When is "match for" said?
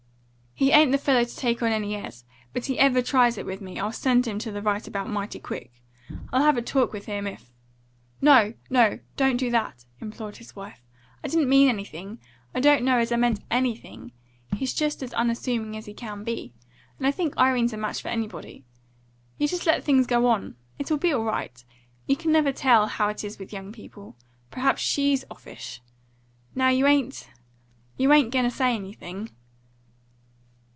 17.77-18.09